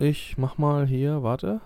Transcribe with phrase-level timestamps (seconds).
[0.00, 1.60] Ich mach mal hier, warte.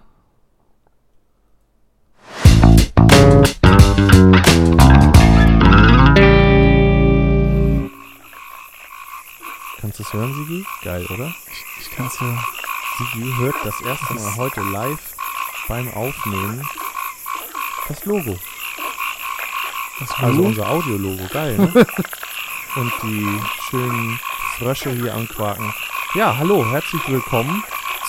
[9.80, 10.64] Kannst du es hören, Sigi?
[10.82, 11.34] Geil, oder?
[11.78, 12.38] Ich kann es hören.
[12.96, 15.14] Sigi hört das erste Mal heute live
[15.68, 16.66] beim Aufnehmen
[17.88, 18.38] das Logo.
[20.00, 20.48] Das Also Logo?
[20.48, 21.66] unser Audiologo, geil, ne?
[22.76, 24.18] Und die schönen
[24.56, 25.74] Frösche hier anquaken.
[26.14, 27.62] Ja, hallo, herzlich willkommen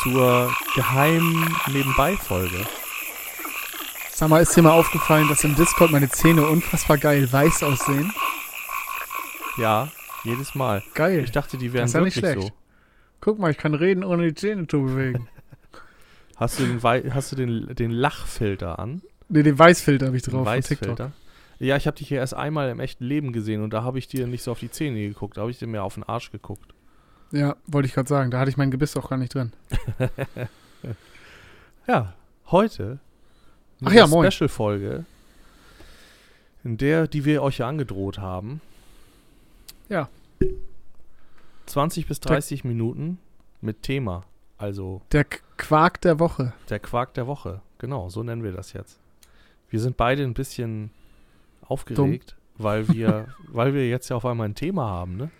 [0.03, 2.65] zur geheimen Nebenbei-Folge.
[4.11, 8.13] Sag mal, ist dir mal aufgefallen, dass im Discord meine Zähne unfassbar geil weiß aussehen?
[9.57, 9.89] Ja,
[10.23, 10.83] jedes Mal.
[10.93, 11.23] Geil.
[11.23, 12.41] Ich dachte, die wären Das ist ja nicht wirklich so.
[12.41, 12.53] schlecht.
[13.21, 15.27] Guck mal, ich kann reden, ohne die Zähne zu bewegen.
[16.35, 19.01] Hast du den, Wei- hast du den, den Lachfilter an?
[19.29, 20.45] ne, den Weißfilter habe ich drauf.
[20.45, 21.11] Weißfilter?
[21.59, 24.07] Ja, ich habe dich hier erst einmal im echten Leben gesehen und da habe ich
[24.07, 26.31] dir nicht so auf die Zähne geguckt, da habe ich dir mehr auf den Arsch
[26.31, 26.73] geguckt.
[27.33, 28.31] Ja, wollte ich gerade sagen.
[28.31, 29.51] Da hatte ich mein Gebiss auch gar nicht drin.
[31.85, 32.13] Ja,
[32.49, 32.99] heute
[33.83, 34.31] Ach ja, moin.
[34.31, 35.03] Special-Folge,
[36.63, 38.61] in der, die wir euch ja angedroht haben.
[39.89, 40.07] Ja.
[41.65, 43.19] 20 bis 30 Minuten
[43.59, 44.23] mit Thema.
[44.57, 45.25] Also Der
[45.57, 46.53] Quark der Woche.
[46.69, 47.61] der Quark der Woche.
[47.79, 48.97] Genau, so nennen wir das jetzt.
[49.69, 50.89] Wir sind beide ein bisschen
[51.67, 55.31] aufgeregt, weil wir, weil wir jetzt ja auf einmal ein Thema haben, ne?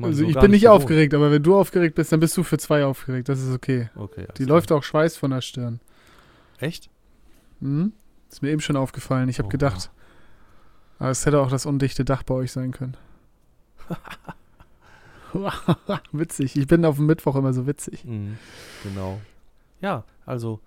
[0.00, 0.82] Also so ich bin nicht gewohnt.
[0.82, 3.28] aufgeregt, aber wenn du aufgeregt bist, dann bist du für zwei aufgeregt.
[3.28, 3.90] Das ist okay.
[3.94, 4.26] Okay.
[4.36, 4.56] Die klar.
[4.56, 5.80] läuft auch Schweiß von der Stirn.
[6.58, 6.90] Echt?
[7.60, 7.92] Hm?
[8.30, 9.28] Ist mir eben schon aufgefallen.
[9.28, 9.52] Ich habe Oha.
[9.52, 9.90] gedacht,
[10.98, 12.96] ah, es hätte auch das undichte Dach bei euch sein können.
[16.12, 16.56] witzig.
[16.56, 18.04] Ich bin auf dem Mittwoch immer so witzig.
[18.04, 18.38] Mhm,
[18.82, 19.20] genau.
[19.80, 20.60] Ja, also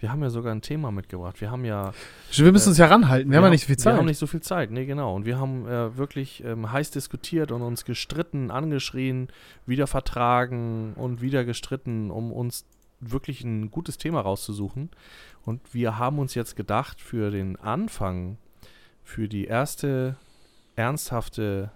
[0.00, 1.40] wir haben ja sogar ein Thema mitgebracht.
[1.40, 1.92] Wir haben ja
[2.32, 3.30] Wir müssen uns ja ranhalten.
[3.30, 3.96] Wir, haben ja nicht so viel Wir Zeit.
[3.96, 5.14] haben nicht so viel Zeit, nee, genau.
[5.14, 9.28] Und wir haben äh, wirklich ähm, heiß diskutiert und uns gestritten, angeschrien,
[9.66, 12.64] wieder vertragen und wieder gestritten, um uns
[13.00, 14.90] wirklich ein gutes Thema rauszusuchen.
[15.44, 18.36] Und wir haben uns jetzt gedacht, für den Anfang,
[19.04, 20.16] für die erste
[20.76, 21.70] ernsthafte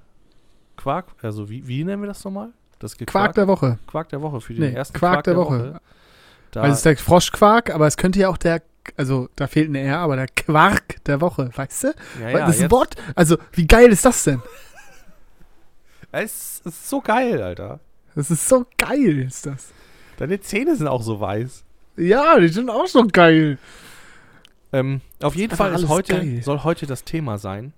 [0.76, 2.50] Quark, also wie, wie nennen wir das nochmal?
[2.78, 3.78] Das Quark der Woche.
[3.86, 5.80] Quark der Woche, für den Nee, ersten Quark der Woche.
[6.54, 8.62] Da, Weil es ist der Froschquark, aber es könnte ja auch der,
[8.96, 11.94] also da fehlt ein R, aber der Quark der Woche, weißt du?
[12.20, 12.94] ja, ja, das jetzt- Wort.
[13.16, 14.40] Also, wie geil ist das denn?
[16.12, 17.80] Es ist so geil, Alter.
[18.14, 19.72] Das ist so geil, ist das.
[20.16, 21.64] Deine Zähne sind auch so weiß.
[21.96, 23.58] Ja, die sind auch so geil.
[24.72, 26.40] Ähm, auf jeden Einfach Fall ist heute, geil.
[26.44, 27.72] soll heute das Thema sein.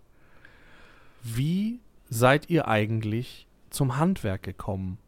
[1.23, 4.99] Wie seid ihr eigentlich zum Handwerk gekommen?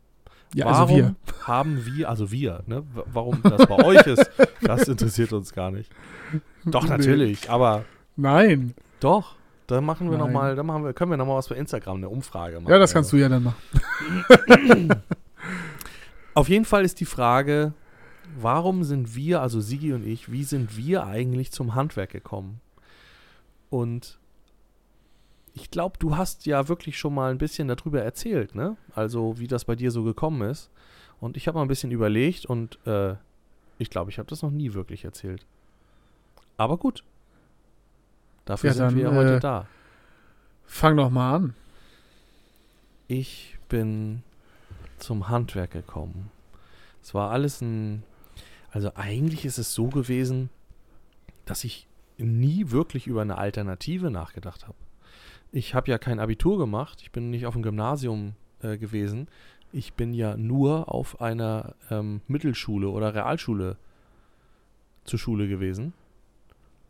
[0.55, 1.15] Ja, warum also wir.
[1.47, 2.83] haben wir, also wir, ne?
[3.13, 4.31] Warum das bei euch ist,
[4.63, 5.91] das interessiert uns gar nicht.
[6.65, 6.91] Doch, Nee.
[6.91, 7.85] natürlich, aber
[8.17, 8.75] Nein.
[9.01, 9.37] doch.
[9.67, 10.27] Da machen wir Nein.
[10.27, 12.71] noch mal, da machen wir, können wir noch mal was bei Instagram, eine Umfrage machen.
[12.73, 14.95] Ja, das kannst du ja dann machen.
[16.35, 17.73] Auf jeden Fall ist die Frage,
[18.41, 22.61] warum sind wir, also Sigi und ich, wie sind wir eigentlich zum Handwerk gekommen?
[23.71, 24.18] Und
[25.61, 28.77] ich glaube, du hast ja wirklich schon mal ein bisschen darüber erzählt, ne?
[28.95, 30.71] Also wie das bei dir so gekommen ist.
[31.21, 33.15] Und ich habe mal ein bisschen überlegt und äh,
[33.79, 35.45] ich glaube, ich habe das noch nie wirklich erzählt.
[36.57, 37.03] Aber gut.
[38.45, 39.67] Dafür Ja, sind dann, wir ja heute äh, da.
[40.65, 41.55] Fang doch mal an.
[43.09, 44.23] Ich bin
[44.99, 46.31] zum Handwerk gekommen.
[47.03, 48.03] Es war alles ein.
[48.71, 50.51] Also eigentlich ist es so gewesen,
[51.47, 54.77] dass ich nie wirklich über eine Alternative nachgedacht habe.
[55.51, 59.29] Ich habe ja kein Abitur gemacht, ich bin nicht auf dem Gymnasium äh, gewesen.
[59.73, 63.77] Ich bin ja nur auf einer ähm, Mittelschule oder Realschule
[65.05, 65.93] zur Schule gewesen.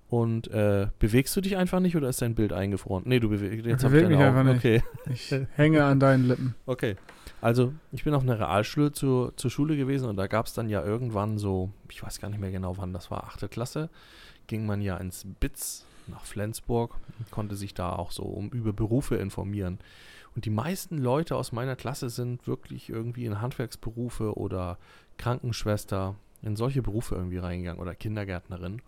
[0.08, 3.02] Und äh, bewegst du dich einfach nicht oder ist dein Bild eingefroren?
[3.06, 4.36] Nee, du bewegst jetzt hab ich beweg mich Augen.
[4.36, 4.58] einfach nicht.
[4.58, 4.82] Okay.
[5.12, 6.54] Ich hänge an deinen Lippen.
[6.66, 6.96] Okay.
[7.40, 10.68] Also, ich bin auf einer Realschule zur, zur Schule gewesen und da gab es dann
[10.68, 13.90] ja irgendwann so, ich weiß gar nicht mehr genau wann, das war achte Klasse,
[14.48, 16.94] ging man ja ins BITS nach Flensburg
[17.30, 19.78] konnte sich da auch so um über Berufe informieren.
[20.34, 24.78] Und die meisten Leute aus meiner Klasse sind wirklich irgendwie in Handwerksberufe oder
[25.16, 28.80] Krankenschwester, in solche Berufe irgendwie reingegangen oder Kindergärtnerin.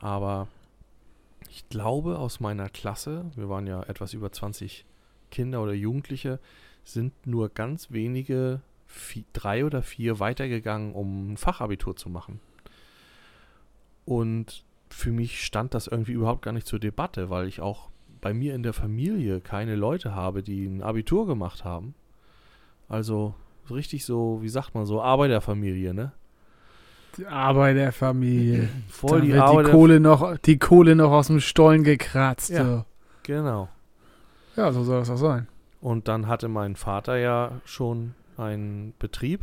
[0.00, 0.48] Aber
[1.48, 4.84] ich glaube, aus meiner Klasse, wir waren ja etwas über 20
[5.30, 6.38] Kinder oder Jugendliche,
[6.84, 12.40] sind nur ganz wenige, vi- drei oder vier weitergegangen, um ein Fachabitur zu machen.
[14.04, 17.90] Und für mich stand das irgendwie überhaupt gar nicht zur Debatte, weil ich auch
[18.20, 21.94] bei mir in der Familie keine Leute habe, die ein Abitur gemacht haben.
[22.88, 23.34] Also
[23.64, 26.12] so richtig so, wie sagt man so, Arbeiterfamilie, ne?
[27.16, 28.68] Die Arbeit der Familie.
[28.88, 29.66] Voll da die wird Arbeit.
[29.66, 32.50] die Kohle noch, die Kohle noch aus dem Stollen gekratzt.
[32.50, 32.64] Ja.
[32.64, 32.84] So.
[33.24, 33.68] Genau.
[34.56, 35.48] ja, so soll das auch sein.
[35.80, 39.40] Und dann hatte mein Vater ja schon einen Betrieb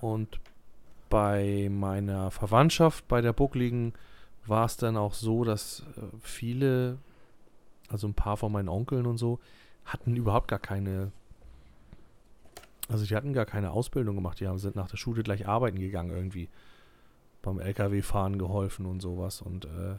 [0.00, 0.40] und
[1.08, 3.92] bei meiner Verwandtschaft, bei der Buckligen,
[4.48, 6.98] war es dann auch so, dass äh, viele,
[7.88, 9.38] also ein paar von meinen Onkeln und so,
[9.84, 11.12] hatten überhaupt gar keine,
[12.88, 14.40] also die hatten gar keine Ausbildung gemacht.
[14.40, 16.48] Die haben, sind nach der Schule gleich arbeiten gegangen irgendwie.
[17.42, 19.40] Beim LKW-Fahren geholfen und sowas.
[19.40, 19.96] Und äh,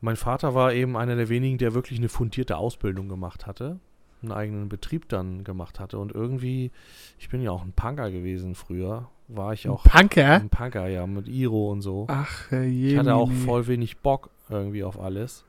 [0.00, 3.78] mein Vater war eben einer der wenigen, der wirklich eine fundierte Ausbildung gemacht hatte.
[4.22, 5.98] Einen eigenen Betrieb dann gemacht hatte.
[5.98, 6.70] Und irgendwie,
[7.18, 10.34] ich bin ja auch ein Punker gewesen früher, war ich auch Punker?
[10.34, 12.06] ein Punker, ja, mit Iro und so.
[12.08, 12.92] Ach, äh, je.
[12.92, 15.44] Ich hatte auch voll wenig Bock irgendwie auf alles.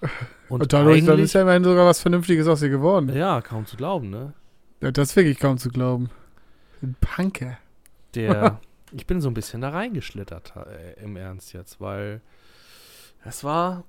[0.48, 3.14] Und, Und dadurch dann ist ja immerhin sogar was Vernünftiges aus dir geworden.
[3.14, 4.32] ja, kaum zu glauben, ne?
[4.80, 6.08] Ja, das ist wirklich kaum zu glauben.
[6.80, 7.58] Ein Punker.
[8.14, 8.60] Der,
[8.92, 12.20] ich bin so ein bisschen da reingeschlittert, äh, im Ernst jetzt, weil
[13.24, 13.82] es war,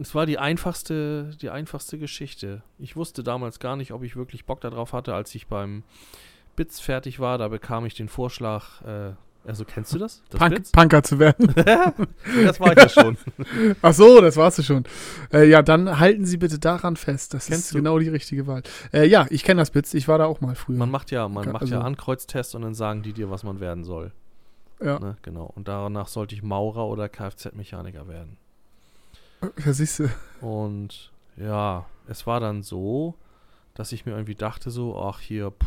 [0.00, 2.62] es war die einfachste, die einfachste Geschichte.
[2.78, 5.84] Ich wusste damals gar nicht, ob ich wirklich Bock darauf hatte, als ich beim
[6.56, 9.12] Bits fertig war, da bekam ich den Vorschlag, äh,
[9.46, 10.22] also kennst du das?
[10.30, 10.72] Das Punk?
[10.72, 11.52] Punker zu werden.
[12.44, 13.18] das war ich ja schon.
[13.82, 14.84] Ach so, das warst du schon.
[15.32, 17.34] Äh, ja, dann halten Sie bitte daran fest.
[17.34, 18.62] Das Kennst ist du- genau die richtige Wahl.
[18.92, 19.92] Äh, ja, ich kenne das Bits.
[19.92, 20.78] Ich war da auch mal früher.
[20.78, 23.60] Man macht ja, man macht ja also- Ankreuztests und dann sagen die dir, was man
[23.60, 24.12] werden soll.
[24.82, 25.16] ja, Ne?
[25.20, 25.52] Genau.
[25.54, 28.38] Und danach sollte ich Maurer oder Kfz-Mechaniker werden.
[29.62, 30.08] ja siehst du.
[30.40, 33.14] Und ja, es war dann so,
[33.74, 35.66] dass ich mir irgendwie dachte, so, ach hier, pff,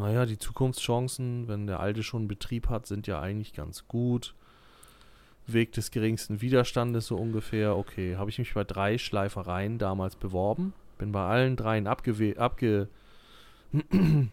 [0.00, 4.34] naja, die Zukunftschancen, wenn der Alte schon Betrieb hat, sind ja eigentlich ganz gut.
[5.46, 7.76] Weg des geringsten Widerstandes so ungefähr.
[7.76, 10.72] Okay, habe ich mich bei drei Schleifereien damals beworben.
[10.98, 12.88] Bin bei allen dreien abgewe abge
[13.72, 14.30] bin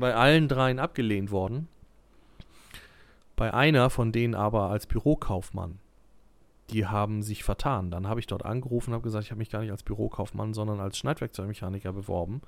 [0.00, 1.68] bei allen dreien abgelehnt worden.
[3.36, 5.78] Bei einer von denen aber als Bürokaufmann.
[6.70, 7.90] Die haben sich vertan.
[7.90, 10.54] Dann habe ich dort angerufen und habe gesagt, ich habe mich gar nicht als Bürokaufmann,
[10.54, 12.40] sondern als Schneidwerkzeugmechaniker beworben.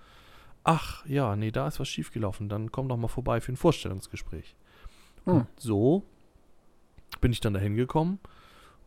[0.64, 2.48] Ach, ja, nee, da ist was schiefgelaufen.
[2.48, 4.54] Dann komm doch mal vorbei für ein Vorstellungsgespräch.
[5.24, 5.32] Hm.
[5.34, 6.02] Und so
[7.20, 8.18] bin ich dann dahin gekommen.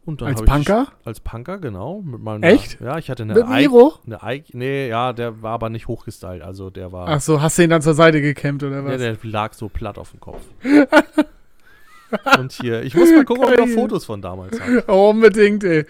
[0.04, 0.88] Und dann Als habe ich Punker?
[1.06, 2.02] als Punker, genau.
[2.02, 2.80] Mit meiner, Echt?
[2.82, 3.94] Ja, ich hatte eine Mit Iro?
[4.06, 4.58] eine Ike.
[4.58, 6.42] Nee, ja, der war aber nicht hochgestylt.
[6.42, 7.08] Also der war.
[7.08, 8.98] Ach so, hast du ihn dann zur Seite gekämmt oder Ja, was?
[8.98, 10.42] der lag so platt auf dem Kopf.
[12.40, 13.76] Und hier, ich muss mal gucken, ob ich noch Geil.
[13.76, 14.84] Fotos von damals habe.
[14.88, 15.86] Oh, unbedingt, ey.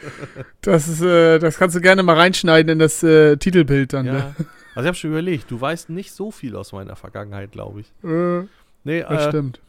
[0.61, 4.05] Das, ist, äh, das kannst du gerne mal reinschneiden in das äh, Titelbild dann.
[4.05, 4.35] Ja.
[4.73, 7.93] Also ich habe schon überlegt, du weißt nicht so viel aus meiner Vergangenheit, glaube ich.
[8.03, 8.47] Äh,
[8.83, 9.61] Nee, das äh, stimmt.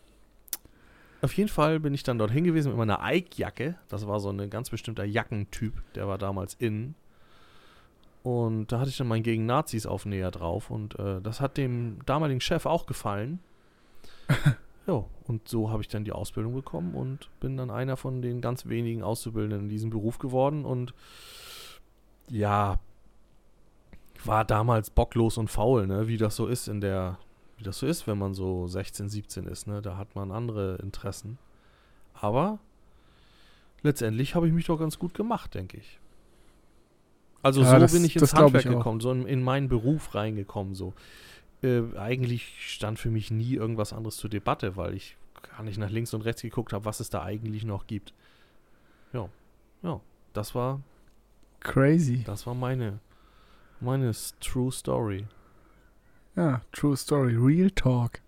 [1.21, 3.77] auf jeden Fall bin ich dann dorthin gewesen mit meiner Ike-Jacke.
[3.89, 6.95] Das war so ein ganz bestimmter Jackentyp, der war damals in.
[8.23, 11.99] Und da hatte ich dann meinen gegen Nazis Aufnäher drauf und äh, das hat dem
[12.07, 13.41] damaligen Chef auch gefallen.
[14.87, 18.41] ja, und so habe ich dann die Ausbildung bekommen und bin dann einer von den
[18.41, 20.95] ganz wenigen Auszubildenden in diesem Beruf geworden und
[22.31, 22.79] ja,
[24.27, 27.19] war damals bocklos und faul, ne, wie das so ist in der,
[27.57, 30.77] wie das so ist, wenn man so 16, 17 ist, ne, da hat man andere
[30.77, 31.39] Interessen.
[32.15, 32.59] Aber
[33.83, 35.99] letztendlich habe ich mich doch ganz gut gemacht, denke ich.
[37.43, 40.15] Also Ja, so das- bin ich ins Handwerk ich gekommen, so in, in meinen Beruf
[40.15, 40.93] reingekommen, so.
[41.63, 45.17] Äh, eigentlich stand für mich nie irgendwas anderes zur Debatte, weil ich
[45.57, 48.13] gar nicht nach links und rechts geguckt habe, was es da eigentlich noch gibt.
[49.13, 49.29] Ja,
[49.83, 50.01] ja,
[50.33, 50.81] das war,
[51.61, 52.23] Crazy.
[52.25, 52.99] das war meine,
[53.83, 55.27] meine s- True Story.
[56.37, 57.37] Ja, true story.
[57.37, 58.21] Real talk.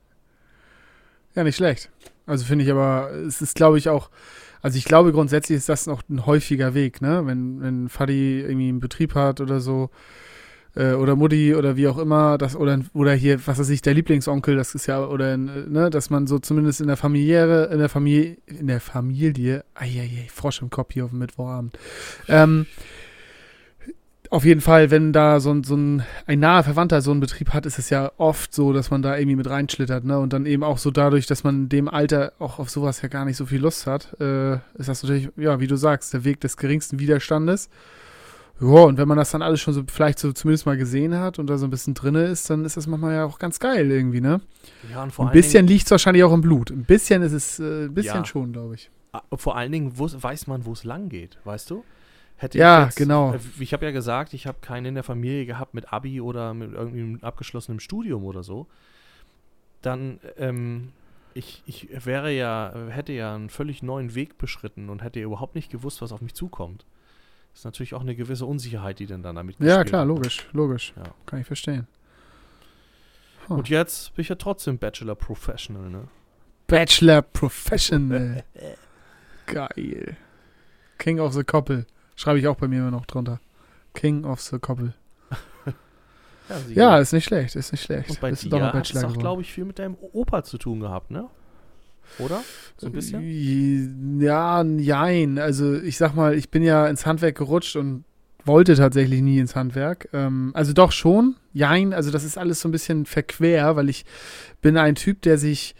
[1.34, 1.90] Ja, nicht schlecht.
[2.26, 4.10] Also finde ich aber, es ist glaube ich auch,
[4.62, 7.22] also ich glaube grundsätzlich ist das noch ein häufiger Weg, ne?
[7.26, 9.90] Wenn, wenn Fadi irgendwie einen Betrieb hat oder so,
[10.76, 13.94] äh, oder Mutti oder wie auch immer, das, oder, oder hier, was weiß ich, der
[13.94, 17.78] Lieblingsonkel, das ist ja, oder, äh, ne, dass man so zumindest in der Familiäre, in
[17.78, 21.78] der Familie, in der Familie, eieiei, Frosch im Kopf hier auf dem Mittwochabend,
[22.28, 22.66] ähm,
[24.34, 27.50] auf jeden Fall, wenn da so ein, so ein, ein naher Verwandter so einen Betrieb
[27.54, 30.18] hat, ist es ja oft so, dass man da irgendwie mit reinschlittert, ne?
[30.18, 33.08] Und dann eben auch so dadurch, dass man in dem Alter auch auf sowas ja
[33.08, 36.24] gar nicht so viel Lust hat, äh, ist das natürlich, ja, wie du sagst, der
[36.24, 37.70] Weg des geringsten Widerstandes.
[38.60, 41.38] Ja, und wenn man das dann alles schon so vielleicht so zumindest mal gesehen hat
[41.38, 43.88] und da so ein bisschen drinne ist, dann ist das manchmal ja auch ganz geil
[43.88, 44.40] irgendwie, ne?
[44.90, 46.72] Ja, und vor Ein bisschen liegt es wahrscheinlich auch im Blut.
[46.72, 48.24] Ein bisschen ist es, äh, ein bisschen Ja.
[48.24, 48.90] schon, glaube ich.
[49.36, 51.84] Vor allen Dingen weiß man, wo es lang geht, weißt du?
[52.36, 53.34] Hätte Ja, ich genau.
[53.34, 56.52] äh, Ich habe ja gesagt, ich habe keinen in der Familie gehabt mit Abi oder
[56.54, 58.66] mit irgendeinem abgeschlossenem Studium oder so.
[59.82, 60.92] Dann, ähm,
[61.34, 65.70] ich, ich wäre ja, hätte ja einen völlig neuen Weg beschritten und hätte überhaupt nicht
[65.70, 66.84] gewusst, was auf mich zukommt.
[67.52, 70.08] Das ist natürlich auch eine gewisse Unsicherheit, die denn dann damit Ja, klar, hat.
[70.08, 70.92] logisch, logisch.
[70.96, 71.04] Ja.
[71.26, 71.86] Kann ich verstehen.
[73.48, 73.54] Huh.
[73.54, 76.08] Und jetzt bin ich ja trotzdem Bachelor Professional, ne?
[76.66, 78.42] Bachelor Professional.
[79.46, 80.16] Geil.
[80.98, 81.86] King of the Koppel.
[82.16, 83.40] Schreibe ich auch bei mir immer noch drunter.
[83.94, 84.94] King of the Koppel.
[86.74, 88.10] Ja, ist nicht schlecht, ist nicht schlecht.
[88.10, 90.58] Und bei Bist dir doch hat es auch, glaube ich, viel mit deinem Opa zu
[90.58, 91.26] tun gehabt, ne?
[92.18, 92.42] Oder?
[92.76, 94.20] So ein Äh, bisschen?
[94.20, 95.38] Ja, jein.
[95.38, 98.04] Also ich sag mal, ich bin ja ins Handwerk gerutscht und
[98.44, 100.10] wollte tatsächlich nie ins Handwerk.
[100.12, 101.94] Ähm, also doch schon, jein.
[101.94, 104.04] Also das ist alles so ein bisschen verquer, weil ich
[104.60, 105.74] bin ein Typ, der sich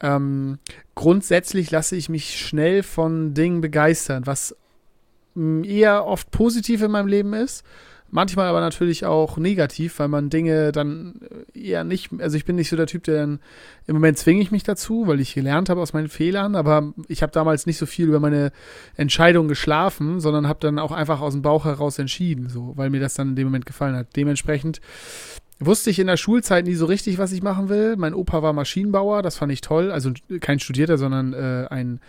[0.00, 0.60] ähm,
[0.94, 4.54] grundsätzlich lasse ich mich schnell von Dingen begeistern, was
[5.64, 7.64] eher oft positiv in meinem Leben ist.
[8.08, 11.14] Manchmal aber natürlich auch negativ, weil man Dinge dann
[11.54, 13.40] eher nicht, also ich bin nicht so der Typ, der dann,
[13.88, 17.22] im Moment zwinge ich mich dazu, weil ich gelernt habe aus meinen Fehlern, aber ich
[17.22, 18.52] habe damals nicht so viel über meine
[18.94, 23.00] Entscheidung geschlafen, sondern habe dann auch einfach aus dem Bauch heraus entschieden, so, weil mir
[23.00, 24.14] das dann in dem Moment gefallen hat.
[24.14, 24.80] Dementsprechend
[25.58, 27.96] wusste ich in der Schulzeit nie so richtig, was ich machen will.
[27.96, 32.00] Mein Opa war Maschinenbauer, das fand ich toll, also kein Studierter, sondern äh, ein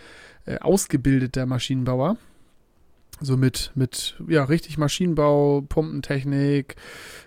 [0.46, 2.16] äh, ausgebildeter Maschinenbauer.
[3.20, 6.76] So mit, mit, ja, richtig Maschinenbau, Pumpentechnik,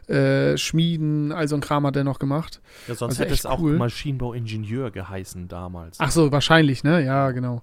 [0.08, 2.62] äh, Schmieden, all so ein Kram hat er noch gemacht.
[2.88, 3.78] Ja, sonst also hätte es echt auch cool.
[3.78, 5.98] Maschinenbauingenieur geheißen damals.
[6.00, 7.04] Ach so, wahrscheinlich, ne?
[7.04, 7.62] Ja, genau.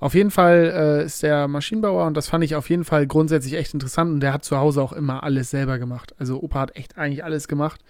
[0.00, 3.54] Auf jeden Fall äh, ist der Maschinenbauer und das fand ich auf jeden Fall grundsätzlich
[3.54, 6.14] echt interessant und der hat zu Hause auch immer alles selber gemacht.
[6.18, 7.80] Also Opa hat echt eigentlich alles gemacht.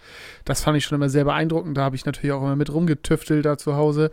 [0.44, 1.76] Das fand ich schon immer sehr beeindruckend.
[1.76, 4.10] Da habe ich natürlich auch immer mit rumgetüftelt da zu Hause.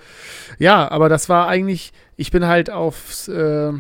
[0.60, 3.74] Ja, aber das war eigentlich, ich bin halt aufs äh,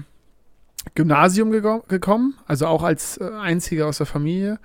[0.95, 4.59] Gymnasium geko- gekommen, also auch als äh, einziger aus der Familie.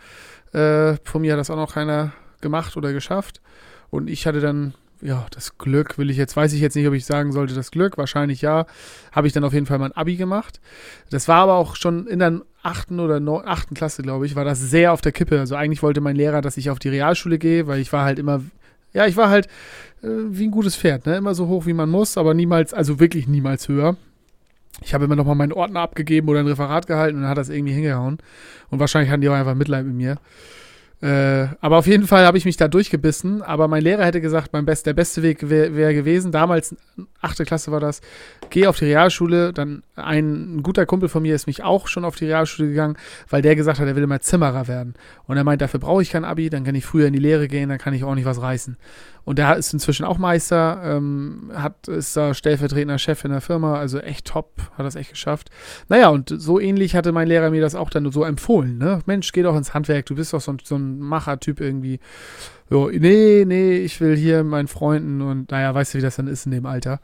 [0.53, 3.41] Äh, von mir hat das auch noch keiner gemacht oder geschafft.
[3.91, 6.95] Und ich hatte dann, ja, das Glück, will ich jetzt, weiß ich jetzt nicht, ob
[6.95, 8.67] ich sagen sollte, das Glück, wahrscheinlich ja,
[9.13, 10.61] habe ich dann auf jeden Fall mein Abi gemacht.
[11.11, 14.61] Das war aber auch schon in der achten oder achten Klasse, glaube ich, war das
[14.61, 15.39] sehr auf der Kippe.
[15.39, 18.19] Also eigentlich wollte mein Lehrer, dass ich auf die Realschule gehe, weil ich war halt
[18.19, 18.43] immer,
[18.93, 19.47] ja, ich war halt
[20.03, 21.17] äh, wie ein gutes Pferd, ne?
[21.17, 23.97] Immer so hoch, wie man muss, aber niemals, also wirklich niemals höher.
[24.83, 27.39] Ich habe immer noch mal meinen Ordner abgegeben oder ein Referat gehalten und dann hat
[27.39, 28.19] das irgendwie hingehauen.
[28.71, 30.17] Und wahrscheinlich hatten die auch einfach Mitleid mit mir.
[31.01, 33.43] Äh, aber auf jeden Fall habe ich mich da durchgebissen.
[33.43, 36.33] Aber mein Lehrer hätte gesagt, mein Best, der beste Weg wäre wär gewesen.
[36.33, 36.75] Damals,
[37.21, 38.01] achte Klasse war das,
[38.51, 39.53] geh auf die Realschule.
[39.53, 42.97] Dann ein, ein guter Kumpel von mir ist mich auch schon auf die Realschule gegangen,
[43.29, 44.95] weil der gesagt hat, er will immer Zimmerer werden.
[45.27, 47.49] Und er meint, dafür brauche ich kein Abi, dann kann ich früher in die Lehre
[47.49, 48.77] gehen, dann kann ich auch nicht was reißen.
[49.25, 53.79] Und der ist inzwischen auch Meister, ähm, hat, ist da stellvertretender Chef in der Firma,
[53.79, 55.51] also echt top, hat das echt geschafft.
[55.89, 59.01] Naja, und so ähnlich hatte mein Lehrer mir das auch dann so empfohlen, ne?
[59.07, 62.01] Mensch, geh doch ins Handwerk, du bist doch so so ein Machertyp irgendwie.
[62.71, 66.27] So, nee, nee, ich will hier meinen Freunden und naja, weißt du, wie das dann
[66.27, 67.01] ist in dem Alter.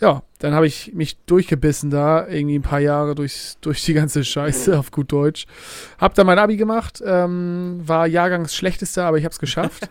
[0.00, 4.24] Ja, dann habe ich mich durchgebissen da, irgendwie ein paar Jahre durchs, durch die ganze
[4.24, 5.46] Scheiße auf gut Deutsch.
[5.98, 9.90] Hab dann mein Abi gemacht, ähm, war Jahrgangsschlechtester, aber ich habe es geschafft.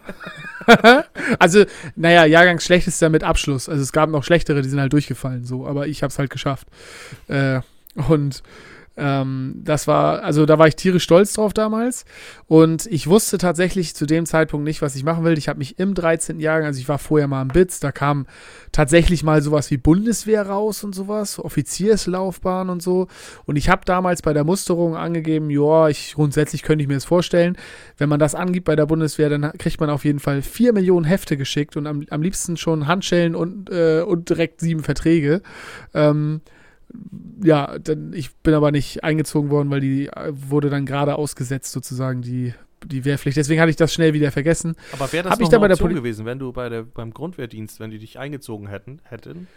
[1.39, 1.63] also,
[1.95, 3.69] naja, Jahrgangsschlechtester mit Abschluss.
[3.69, 6.31] Also es gab noch schlechtere, die sind halt durchgefallen, so, aber ich habe es halt
[6.31, 6.67] geschafft.
[7.27, 7.61] Äh,
[8.07, 8.41] und
[8.99, 12.05] ähm, das war, also da war ich tierisch stolz drauf damals.
[12.47, 15.37] Und ich wusste tatsächlich zu dem Zeitpunkt nicht, was ich machen will.
[15.37, 16.39] Ich habe mich im 13.
[16.39, 18.27] Jahrgang, also ich war vorher mal im BITS, da kam
[18.71, 23.07] tatsächlich mal sowas wie Bundeswehr raus und sowas, Offizierslaufbahn und so.
[23.45, 27.05] Und ich habe damals bei der Musterung angegeben, ja, ich grundsätzlich könnte ich mir das
[27.05, 27.57] vorstellen.
[27.97, 31.05] Wenn man das angibt bei der Bundeswehr, dann kriegt man auf jeden Fall vier Millionen
[31.05, 35.41] Hefte geschickt und am, am liebsten schon Handschellen und, äh, und direkt sieben Verträge.
[35.93, 36.41] Ähm,
[37.43, 41.71] ja, dann, ich bin aber nicht eingezogen worden, weil die äh, wurde dann gerade ausgesetzt,
[41.71, 42.53] sozusagen, die,
[42.85, 43.37] die Wehrpflicht.
[43.37, 44.75] Deswegen hatte ich das schnell wieder vergessen.
[44.93, 46.51] Aber wäre das Hab noch ich da eine bei der Option Poli- gewesen, wenn du
[46.51, 49.47] bei der, beim Grundwehrdienst, wenn die dich eingezogen hätten, hätten?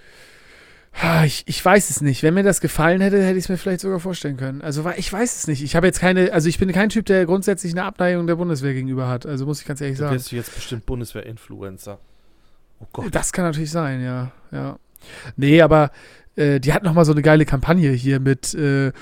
[1.00, 2.22] Ah, Ich, ich weiß es nicht.
[2.22, 4.60] Wenn mir das gefallen hätte, hätte ich es mir vielleicht sogar vorstellen können.
[4.60, 5.62] Also ich weiß es nicht.
[5.64, 8.74] Ich habe jetzt keine, also ich bin kein Typ, der grundsätzlich eine Abneigung der Bundeswehr
[8.74, 9.24] gegenüber hat.
[9.24, 10.14] Also muss ich ganz ehrlich Du sagen.
[10.16, 11.98] wirst jetzt bestimmt Bundeswehr-Influencer.
[12.80, 13.06] Oh Gott.
[13.14, 14.32] Das kann natürlich sein, ja.
[14.50, 14.78] ja.
[15.36, 15.90] Nee, aber
[16.36, 18.92] äh, die hat noch mal so eine geile Kampagne hier mit äh,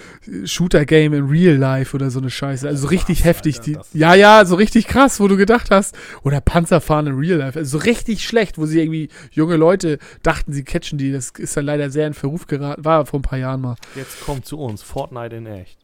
[0.45, 2.67] Shooter Game in Real Life oder so eine Scheiße.
[2.67, 3.59] Also so richtig Krass, heftig.
[3.59, 5.97] Alter, die, ja, ja, so richtig krass, wo du gedacht hast.
[6.23, 7.59] Oder Panzerfahren in Real Life.
[7.59, 11.13] Also so richtig schlecht, wo sie irgendwie junge Leute dachten, sie catchen die.
[11.13, 12.85] Das ist dann leider sehr in Verruf geraten.
[12.85, 13.77] War vor ein paar Jahren mal.
[13.95, 15.79] Jetzt kommt zu uns Fortnite in echt.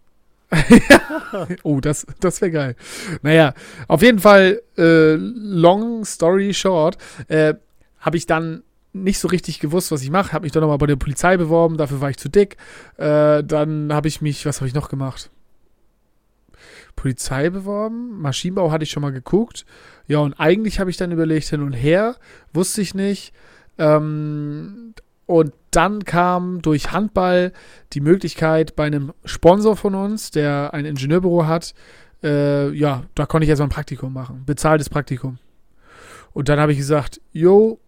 [1.62, 2.76] Oh, das, das wäre geil.
[3.22, 3.54] Naja,
[3.88, 6.98] auf jeden Fall, äh, long story short,
[7.28, 7.54] äh,
[7.98, 8.62] habe ich dann
[9.02, 10.32] nicht so richtig gewusst, was ich mache.
[10.32, 12.56] Habe mich dann nochmal bei der Polizei beworben, dafür war ich zu dick.
[12.96, 15.30] Äh, dann habe ich mich, was habe ich noch gemacht?
[16.96, 19.66] Polizei beworben, Maschinenbau hatte ich schon mal geguckt.
[20.06, 22.16] Ja, und eigentlich habe ich dann überlegt, hin und her,
[22.52, 23.32] wusste ich nicht.
[23.78, 24.94] Ähm,
[25.26, 27.52] und dann kam durch Handball
[27.92, 31.74] die Möglichkeit bei einem Sponsor von uns, der ein Ingenieurbüro hat,
[32.22, 35.38] äh, ja, da konnte ich erstmal ein Praktikum machen, bezahltes Praktikum.
[36.32, 37.78] Und dann habe ich gesagt, jo,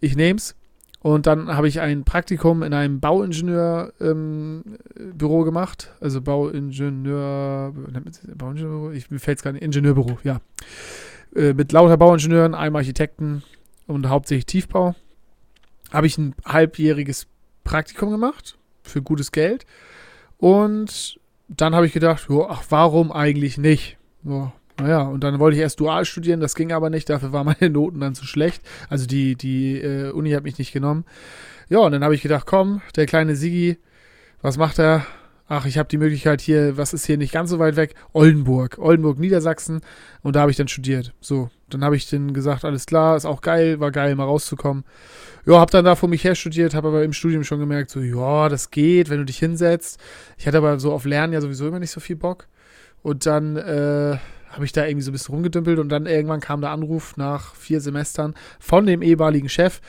[0.00, 0.54] ich nehm's.
[1.02, 5.92] Und dann habe ich ein Praktikum in einem Bauingenieurbüro ähm, gemacht.
[6.00, 7.72] Also Bauingenieur,
[8.34, 10.40] Bauingenieurbüro, ich, fällt es gar nicht, Ingenieurbüro, ja.
[11.34, 13.42] äh, mit lauter Bauingenieuren, einem Architekten
[13.86, 14.94] und hauptsächlich Tiefbau.
[15.90, 17.26] Habe ich ein halbjähriges
[17.64, 19.64] Praktikum gemacht für gutes Geld.
[20.36, 23.96] Und dann habe ich gedacht, jo, ach, warum eigentlich nicht?
[24.22, 27.46] So, naja, und dann wollte ich erst dual studieren, das ging aber nicht, dafür waren
[27.46, 28.62] meine Noten dann zu schlecht.
[28.88, 31.04] Also die, die äh, Uni hat mich nicht genommen.
[31.68, 33.78] Ja, und dann habe ich gedacht, komm, der kleine Sigi,
[34.42, 35.06] was macht er?
[35.52, 37.96] Ach, ich habe die Möglichkeit hier, was ist hier nicht ganz so weit weg?
[38.12, 39.80] Oldenburg, Oldenburg, Niedersachsen.
[40.22, 41.12] Und da habe ich dann studiert.
[41.20, 44.84] So, dann habe ich denen gesagt, alles klar, ist auch geil, war geil, mal rauszukommen.
[45.46, 48.00] Ja, habe dann da vor mich her studiert, habe aber im Studium schon gemerkt, so,
[48.00, 50.00] ja, das geht, wenn du dich hinsetzt.
[50.38, 52.46] Ich hatte aber so auf Lernen ja sowieso immer nicht so viel Bock.
[53.02, 54.18] Und dann äh,
[54.50, 57.54] habe ich da irgendwie so ein bisschen rumgedümpelt und dann irgendwann kam der Anruf nach
[57.54, 59.80] vier Semestern von dem ehemaligen Chef,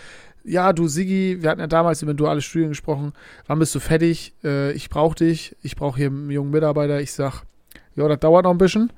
[0.44, 3.14] ja, du Sigi, wir hatten ja damals über ein duales Studium gesprochen,
[3.48, 4.34] wann bist du fertig?
[4.44, 7.00] Äh, ich brauche dich, ich brauche hier einen jungen Mitarbeiter.
[7.00, 7.44] Ich sag,
[7.96, 8.92] ja, das dauert noch ein bisschen.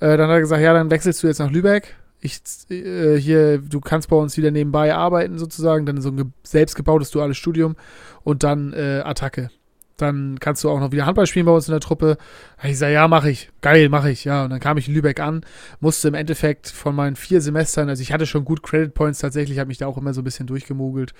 [0.00, 1.94] Äh, dann hat er gesagt, ja, dann wechselst du jetzt nach Lübeck.
[2.20, 7.10] Ich, äh, hier, du kannst bei uns wieder nebenbei arbeiten sozusagen, dann so ein selbstgebautes
[7.10, 7.76] duales Studium
[8.24, 9.50] und dann äh, Attacke
[9.98, 12.16] dann kannst du auch noch wieder Handball spielen bei uns in der Truppe.
[12.62, 13.50] Ich sage, ja, mache ich.
[13.60, 14.24] Geil, mache ich.
[14.24, 15.44] Ja, und dann kam ich in Lübeck an,
[15.80, 19.58] musste im Endeffekt von meinen vier Semestern, also ich hatte schon gut Credit Points tatsächlich,
[19.58, 21.12] habe mich da auch immer so ein bisschen durchgemogelt.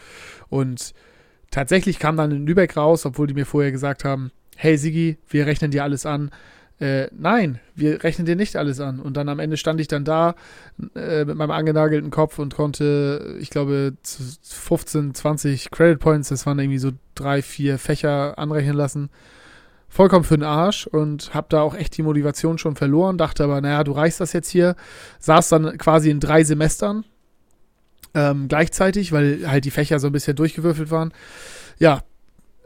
[0.49, 0.95] Und
[1.51, 5.47] tatsächlich kam dann in Lübeck raus, obwohl die mir vorher gesagt haben, hey Sigi, wir
[5.47, 6.31] rechnen dir alles an
[6.81, 9.01] äh, nein, wir rechnen dir nicht alles an.
[9.01, 10.35] Und dann am Ende stand ich dann da
[10.95, 16.59] äh, mit meinem angenagelten Kopf und konnte, ich glaube, 15, 20 Credit Points, das waren
[16.59, 19.11] irgendwie so drei, vier Fächer anrechnen lassen.
[19.89, 23.61] Vollkommen für den Arsch und habe da auch echt die Motivation schon verloren, dachte aber,
[23.61, 24.77] naja, du reichst das jetzt hier.
[25.19, 27.05] Saß dann quasi in drei Semestern
[28.15, 31.13] ähm, gleichzeitig, weil halt die Fächer so ein bisschen durchgewürfelt waren.
[31.79, 32.03] Ja,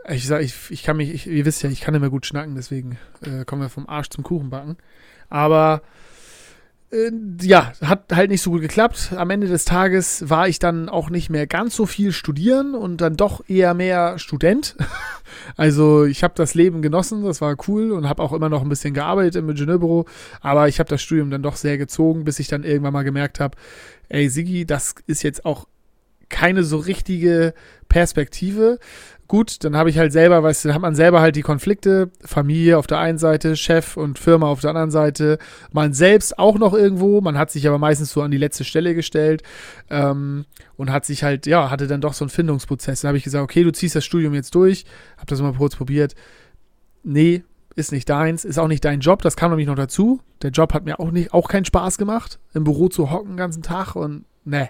[0.09, 2.54] ich sag, ich, ich kann mich, ich, ihr wisst ja, ich kann immer gut schnacken,
[2.54, 4.76] deswegen äh, kommen wir vom Arsch zum Kuchenbacken.
[5.28, 5.82] Aber
[6.92, 9.12] äh, ja, hat halt nicht so gut geklappt.
[9.16, 13.00] Am Ende des Tages war ich dann auch nicht mehr ganz so viel studieren und
[13.00, 14.76] dann doch eher mehr Student.
[15.56, 18.69] also ich habe das Leben genossen, das war cool und habe auch immer noch ein
[18.69, 20.06] bisschen gearbeitet im Ingenieurbüro.
[20.41, 23.41] Aber ich habe das Studium dann doch sehr gezogen, bis ich dann irgendwann mal gemerkt
[23.41, 23.56] habe,
[24.08, 25.67] ey Sigi, das ist jetzt auch
[26.28, 27.54] keine so richtige
[27.88, 28.78] Perspektive.
[29.32, 32.10] Gut, dann habe ich halt selber, weißt du, dann hat man selber halt die Konflikte,
[32.23, 35.38] Familie auf der einen Seite, Chef und Firma auf der anderen Seite,
[35.73, 38.95] man selbst auch noch irgendwo, man hat sich aber meistens so an die letzte Stelle
[38.95, 39.42] gestellt
[39.88, 40.45] ähm,
[40.76, 43.00] und hat sich halt, ja, hatte dann doch so einen Findungsprozess.
[43.00, 44.84] Dann habe ich gesagt, okay, du ziehst das Studium jetzt durch,
[45.16, 46.14] habe das mal kurz probiert.
[47.02, 47.42] Nee,
[47.75, 50.21] ist nicht deins, ist auch nicht dein Job, das kam nämlich noch dazu.
[50.42, 53.36] Der Job hat mir auch nicht, auch keinen Spaß gemacht, im Büro zu hocken den
[53.38, 54.68] ganzen Tag und ne.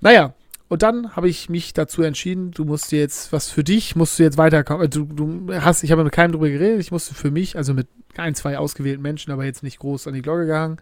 [0.00, 0.32] Naja,
[0.68, 4.22] und dann habe ich mich dazu entschieden, du musst jetzt, was für dich, musst du
[4.22, 4.88] jetzt weiterkommen.
[4.88, 7.86] Du, du hast, ich habe mit keinem drüber geredet, ich musste für mich, also mit
[8.16, 10.78] ein, zwei ausgewählten Menschen, aber jetzt nicht groß an die Glocke gehangen.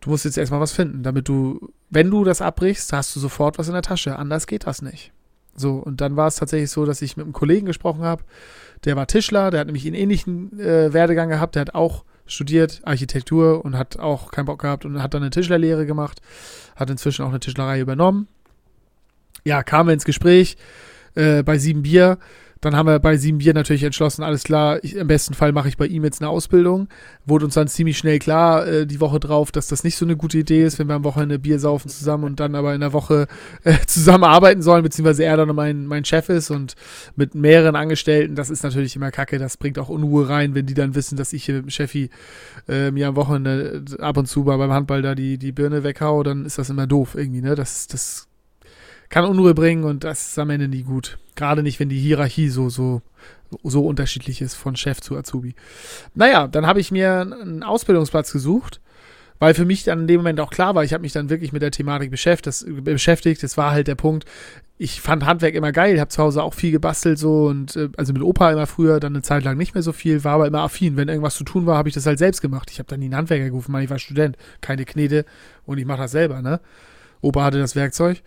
[0.00, 3.58] Du musst jetzt erstmal was finden, damit du, wenn du das abbrichst, hast du sofort
[3.58, 4.16] was in der Tasche.
[4.16, 5.12] Anders geht das nicht.
[5.56, 8.24] So, und dann war es tatsächlich so, dass ich mit einem Kollegen gesprochen habe,
[8.84, 12.82] der war Tischler, der hat nämlich einen ähnlichen äh, Werdegang gehabt, der hat auch studiert
[12.84, 16.20] Architektur und hat auch keinen Bock gehabt und hat dann eine Tischlerlehre gemacht,
[16.76, 18.28] hat inzwischen auch eine Tischlerei übernommen
[19.44, 20.56] ja, kamen wir ins Gespräch
[21.14, 22.18] äh, bei sieben Bier.
[22.64, 25.68] Dann haben wir bei sieben Bier natürlich entschlossen, alles klar, ich, im besten Fall mache
[25.68, 26.88] ich bei ihm jetzt eine Ausbildung.
[27.26, 30.16] Wurde uns dann ziemlich schnell klar, äh, die Woche drauf, dass das nicht so eine
[30.16, 32.94] gute Idee ist, wenn wir am Wochenende Bier saufen zusammen und dann aber in der
[32.94, 33.26] Woche
[33.64, 36.74] äh, zusammen arbeiten sollen, beziehungsweise er dann mein, mein Chef ist und
[37.16, 40.72] mit mehreren Angestellten, das ist natürlich immer kacke, das bringt auch Unruhe rein, wenn die
[40.72, 42.08] dann wissen, dass ich hier mit dem Chefi
[42.66, 46.22] äh, mir am Wochenende ab und zu mal beim Handball da die, die Birne weghau,
[46.22, 47.54] dann ist das immer doof irgendwie, ne?
[47.54, 48.26] Das, das
[49.08, 51.18] kann Unruhe bringen und das ist am Ende nie gut.
[51.36, 53.02] Gerade nicht, wenn die Hierarchie so, so,
[53.62, 55.54] so unterschiedlich ist von Chef zu Azubi.
[56.14, 58.80] Naja, dann habe ich mir einen Ausbildungsplatz gesucht,
[59.38, 61.52] weil für mich dann in dem Moment auch klar war, ich habe mich dann wirklich
[61.52, 63.42] mit der Thematik beschäftigt.
[63.42, 64.24] Das, war halt der Punkt.
[64.78, 68.12] Ich fand Handwerk immer geil, habe zu Hause auch viel gebastelt so und äh, also
[68.12, 70.62] mit Opa immer früher, dann eine Zeit lang nicht mehr so viel, war aber immer
[70.62, 70.96] affin.
[70.96, 72.70] Wenn irgendwas zu tun war, habe ich das halt selbst gemacht.
[72.72, 75.24] Ich habe dann nie einen Handwerker gerufen, weil ich war Student, keine Knete
[75.64, 76.60] und ich mache das selber, ne?
[77.20, 78.22] Opa hatte das Werkzeug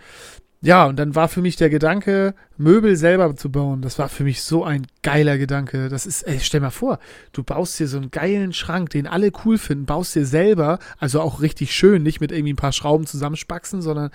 [0.62, 3.84] ja, und dann war für mich der Gedanke, Möbel selber zu bauen.
[3.84, 5.88] Das war für mich so ein geiler Gedanke.
[5.88, 6.98] Das ist, ey, stell mal vor,
[7.32, 11.22] du baust dir so einen geilen Schrank, den alle cool finden, baust dir selber, also
[11.22, 14.10] auch richtig schön, nicht mit irgendwie ein paar Schrauben zusammenspaxen, sondern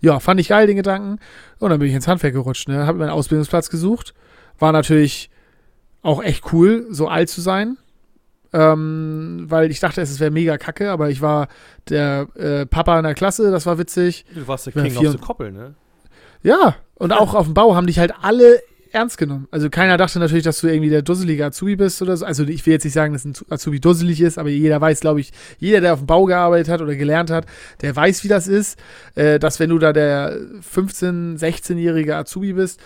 [0.00, 1.18] ja, fand ich geil den Gedanken.
[1.58, 4.14] Und dann bin ich ins Handwerk gerutscht, ne, habe meinen Ausbildungsplatz gesucht.
[4.60, 5.30] War natürlich
[6.02, 7.76] auch echt cool, so alt zu sein.
[8.52, 11.48] Ähm, weil ich dachte, es wäre mega kacke, aber ich war
[11.88, 14.24] der äh, Papa in der Klasse, das war witzig.
[14.32, 15.74] Du warst der King auf der Koppel, ne?
[16.42, 19.48] Ja, und auch auf dem Bau haben dich halt alle ernst genommen.
[19.50, 22.24] Also keiner dachte natürlich, dass du irgendwie der dusselige Azubi bist oder so.
[22.24, 25.20] Also ich will jetzt nicht sagen, dass ein Azubi dusselig ist, aber jeder weiß, glaube
[25.20, 27.46] ich, jeder, der auf dem Bau gearbeitet hat oder gelernt hat,
[27.82, 28.78] der weiß, wie das ist,
[29.14, 30.38] äh, dass wenn du da der
[30.74, 32.80] 15-, 16-jährige Azubi bist,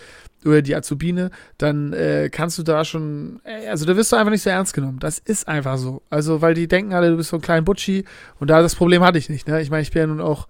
[0.45, 4.33] oder die Azubine, dann äh, kannst du da schon, äh, also da wirst du einfach
[4.33, 4.99] nicht so ernst genommen.
[4.99, 6.03] Das ist einfach so.
[6.11, 8.05] Also, weil die denken alle, du bist so ein kleiner Butschi
[8.41, 9.47] und da das Problem hatte ich nicht.
[9.47, 9.63] Ne?
[9.63, 10.49] Ich meine, ich bin ja nun auch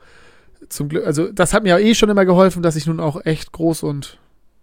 [0.68, 3.52] zum Glück, also das hat mir eh schon immer geholfen, dass ich nun auch echt
[3.52, 4.18] groß und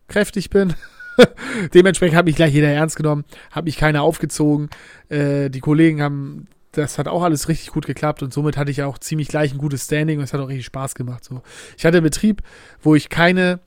[0.07, 0.73] kräftig bin.
[1.73, 4.69] Dementsprechend hat mich gleich jeder ernst genommen, hat mich keiner aufgezogen.
[5.09, 8.83] Äh, die Kollegen haben, das hat auch alles richtig gut geklappt und somit hatte ich
[8.83, 11.23] auch ziemlich gleich ein gutes Standing und es hat auch richtig Spaß gemacht.
[11.23, 11.41] So.
[11.77, 12.41] Ich hatte einen Betrieb,
[12.81, 13.59] wo ich keine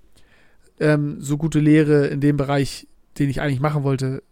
[0.81, 2.87] ähm, so gute Lehre in dem Bereich,
[3.19, 4.23] den ich eigentlich machen wollte,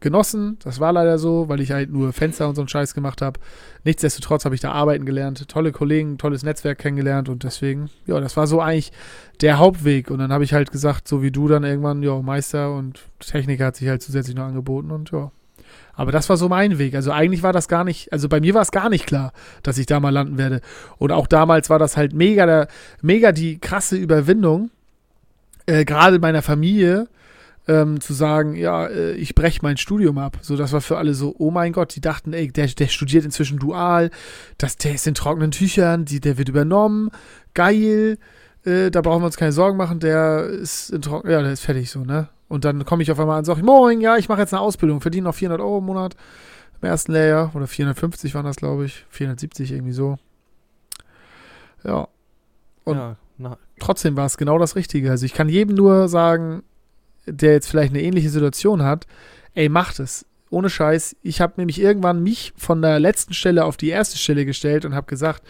[0.00, 0.58] genossen.
[0.62, 3.40] Das war leider so, weil ich halt nur Fenster und so einen Scheiß gemacht habe.
[3.84, 8.36] Nichtsdestotrotz habe ich da arbeiten gelernt, tolle Kollegen, tolles Netzwerk kennengelernt und deswegen, ja, das
[8.36, 8.92] war so eigentlich
[9.40, 10.10] der Hauptweg.
[10.10, 13.66] Und dann habe ich halt gesagt, so wie du dann irgendwann, ja, Meister und Techniker
[13.66, 15.30] hat sich halt zusätzlich noch angeboten und ja.
[15.94, 16.94] Aber das war so mein Weg.
[16.94, 19.32] Also eigentlich war das gar nicht, also bei mir war es gar nicht klar,
[19.64, 20.60] dass ich da mal landen werde.
[20.96, 22.68] Und auch damals war das halt mega, der,
[23.02, 24.70] mega die krasse Überwindung,
[25.66, 27.08] äh, gerade meiner Familie,
[27.68, 30.38] ähm, zu sagen, ja, äh, ich breche mein Studium ab.
[30.40, 33.24] So, das war für alle so, oh mein Gott, die dachten, ey, der, der studiert
[33.24, 34.10] inzwischen dual,
[34.56, 37.10] das, der ist in trockenen Tüchern, die, der wird übernommen,
[37.54, 38.18] geil,
[38.64, 41.60] äh, da brauchen wir uns keine Sorgen machen, der ist in trockenen, ja, der ist
[41.60, 42.28] fertig so, ne?
[42.48, 44.62] Und dann komme ich auf einmal an und sage, moin, ja, ich mache jetzt eine
[44.62, 46.16] Ausbildung, verdiene noch 400 Euro im Monat
[46.80, 50.16] im ersten Layer, oder 450 waren das, glaube ich, 470 irgendwie so.
[51.84, 52.08] Ja.
[52.84, 53.16] Und ja,
[53.78, 55.10] trotzdem war es genau das Richtige.
[55.10, 56.62] Also ich kann jedem nur sagen,
[57.32, 59.06] der jetzt vielleicht eine ähnliche Situation hat,
[59.54, 60.26] ey, macht es.
[60.50, 61.16] Ohne Scheiß.
[61.22, 64.94] Ich habe nämlich irgendwann mich von der letzten Stelle auf die erste Stelle gestellt und
[64.94, 65.42] habe gesagt,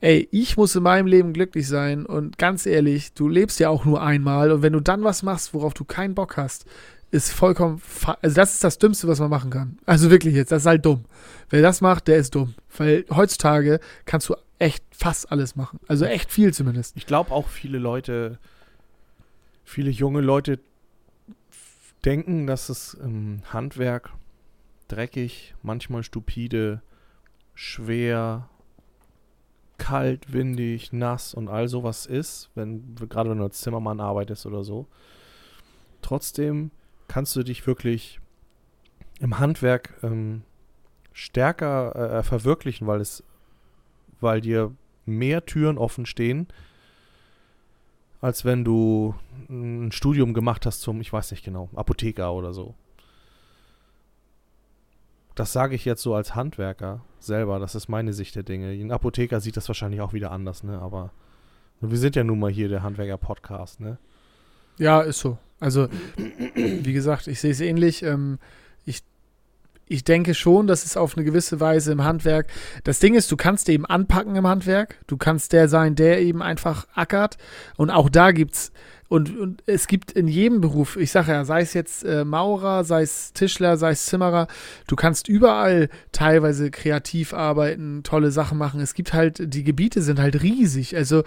[0.00, 3.84] ey, ich muss in meinem Leben glücklich sein und ganz ehrlich, du lebst ja auch
[3.84, 6.66] nur einmal und wenn du dann was machst, worauf du keinen Bock hast,
[7.10, 7.80] ist vollkommen,
[8.22, 9.78] also das ist das Dümmste, was man machen kann.
[9.86, 11.04] Also wirklich jetzt, das ist halt dumm.
[11.48, 12.54] Wer das macht, der ist dumm.
[12.76, 15.78] Weil heutzutage kannst du echt fast alles machen.
[15.86, 16.96] Also echt viel zumindest.
[16.96, 18.38] Ich glaube auch viele Leute,
[19.64, 20.58] viele junge Leute
[22.04, 24.12] denken, dass das ähm, Handwerk
[24.88, 26.82] dreckig, manchmal stupide,
[27.54, 28.48] schwer,
[29.78, 34.64] kalt, windig, nass und all sowas ist, wenn gerade wenn du als Zimmermann arbeitest oder
[34.64, 34.86] so.
[36.02, 36.70] Trotzdem
[37.08, 38.20] kannst du dich wirklich
[39.20, 40.42] im Handwerk ähm,
[41.12, 43.22] stärker äh, verwirklichen, weil es,
[44.20, 44.74] weil dir
[45.06, 46.48] mehr Türen offen stehen,
[48.24, 49.14] als wenn du
[49.50, 52.74] ein Studium gemacht hast zum, ich weiß nicht genau, Apotheker oder so.
[55.34, 58.70] Das sage ich jetzt so als Handwerker selber, das ist meine Sicht der Dinge.
[58.70, 60.80] Ein Apotheker sieht das wahrscheinlich auch wieder anders, ne?
[60.80, 61.10] Aber
[61.82, 63.98] wir sind ja nun mal hier der Handwerker-Podcast, ne?
[64.78, 65.36] Ja, ist so.
[65.60, 65.88] Also,
[66.54, 68.02] wie gesagt, ich sehe es ähnlich.
[68.02, 68.38] Ähm,
[69.86, 72.48] ich denke schon, dass es auf eine gewisse Weise im Handwerk.
[72.84, 74.98] Das Ding ist, du kannst eben anpacken im Handwerk.
[75.06, 77.36] Du kannst der sein, der eben einfach ackert.
[77.76, 78.72] Und auch da gibt's
[79.08, 82.84] und, und es gibt in jedem Beruf, ich sage ja, sei es jetzt äh, Maurer,
[82.84, 84.48] sei es Tischler, sei es Zimmerer,
[84.86, 88.80] du kannst überall teilweise kreativ arbeiten, tolle Sachen machen.
[88.80, 90.96] Es gibt halt, die Gebiete sind halt riesig.
[90.96, 91.22] Also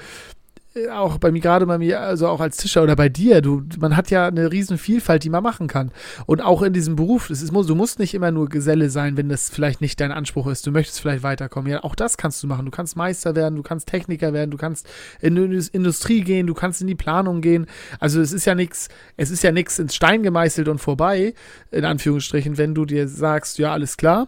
[0.92, 3.96] auch bei mir, gerade bei mir, also auch als Tischer oder bei dir, du, man
[3.96, 5.92] hat ja eine riesen Vielfalt, die man machen kann.
[6.26, 9.50] Und auch in diesem Beruf, ist, du musst nicht immer nur Geselle sein, wenn das
[9.50, 10.66] vielleicht nicht dein Anspruch ist.
[10.66, 11.72] Du möchtest vielleicht weiterkommen.
[11.72, 12.66] Ja, auch das kannst du machen.
[12.66, 14.88] Du kannst Meister werden, du kannst Techniker werden, du kannst
[15.22, 17.68] in die Industrie gehen, du kannst in die Planung gehen.
[18.00, 21.34] Also es ist ja nichts, es ist ja nichts ins Stein gemeißelt und vorbei,
[21.72, 24.28] in Anführungsstrichen, wenn du dir sagst, ja, alles klar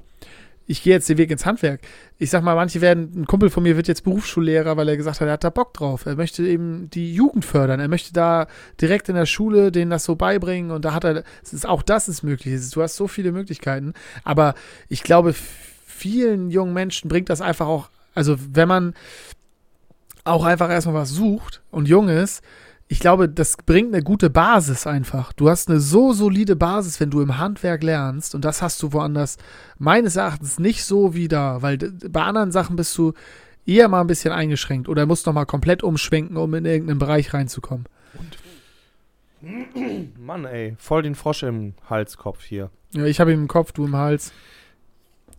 [0.69, 1.81] ich gehe jetzt den Weg ins Handwerk.
[2.19, 5.19] Ich sag mal, manche werden, ein Kumpel von mir wird jetzt Berufsschullehrer, weil er gesagt
[5.19, 6.05] hat, er hat da Bock drauf.
[6.05, 7.79] Er möchte eben die Jugend fördern.
[7.79, 8.45] Er möchte da
[8.79, 12.07] direkt in der Schule denen das so beibringen und da hat er, ist, auch das
[12.07, 12.69] ist möglich.
[12.69, 13.95] Du hast so viele Möglichkeiten.
[14.23, 14.53] Aber
[14.89, 15.33] ich glaube,
[15.87, 18.93] vielen jungen Menschen bringt das einfach auch, also wenn man
[20.23, 22.43] auch einfach erstmal was sucht und jung ist,
[22.91, 25.31] ich glaube, das bringt eine gute Basis einfach.
[25.33, 28.93] Du hast eine so solide Basis, wenn du im Handwerk lernst und das hast du
[28.93, 29.37] woanders
[29.77, 33.13] meines Erachtens nicht so wie da, weil bei anderen Sachen bist du
[33.63, 37.31] eher mal ein bisschen eingeschränkt oder musst noch mal komplett umschwenken, um in irgendeinen Bereich
[37.31, 37.85] reinzukommen.
[38.17, 38.39] Und
[40.19, 42.71] Mann, ey, voll den Frosch im Halskopf hier.
[42.93, 44.33] Ja, ich habe ihn im Kopf, du im Hals.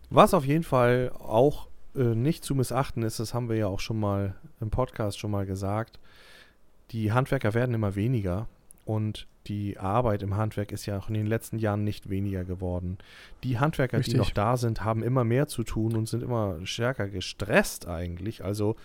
[0.09, 3.81] Was auf jeden Fall auch äh, nicht zu missachten ist, das haben wir ja auch
[3.81, 5.99] schon mal im Podcast schon mal gesagt
[6.91, 8.47] die Handwerker werden immer weniger
[8.85, 12.99] und die Arbeit im Handwerk ist ja auch in den letzten Jahren nicht weniger geworden.
[13.43, 14.13] Die Handwerker, Richtig.
[14.13, 18.43] die noch da sind, haben immer mehr zu tun und sind immer stärker gestresst eigentlich.
[18.43, 18.75] Also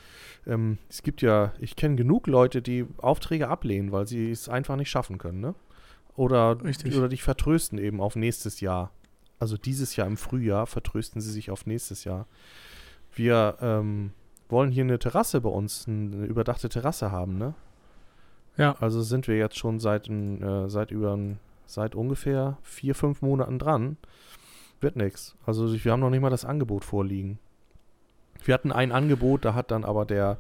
[0.47, 4.77] ähm, es gibt ja, ich kenne genug Leute, die Aufträge ablehnen, weil sie es einfach
[4.77, 5.41] nicht schaffen können.
[5.41, 5.55] Ne?
[6.17, 6.97] oder, Richtig.
[6.97, 8.91] oder dich vertrösten eben auf nächstes Jahr.
[9.39, 12.27] Also dieses Jahr im Frühjahr vertrösten sie sich auf nächstes Jahr.
[13.15, 14.13] Wir ähm,
[14.49, 17.55] wollen hier eine Terrasse bei uns, eine überdachte Terrasse haben, ne?
[18.57, 18.77] Ja.
[18.81, 21.19] Also sind wir jetzt schon seit, äh, seit über
[21.67, 23.97] seit ungefähr vier, fünf Monaten dran.
[24.81, 25.37] Wird nix.
[25.45, 27.39] Also wir haben noch nicht mal das Angebot vorliegen.
[28.45, 30.39] Wir hatten ein Angebot, da hat dann aber der,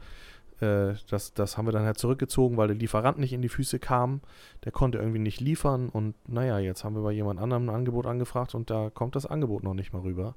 [0.61, 3.79] äh, das, das haben wir dann halt zurückgezogen, weil der Lieferant nicht in die Füße
[3.79, 4.21] kam.
[4.65, 8.07] Der konnte irgendwie nicht liefern und naja, jetzt haben wir bei jemand anderem ein Angebot
[8.07, 10.37] angefragt und da kommt das Angebot noch nicht mal rüber.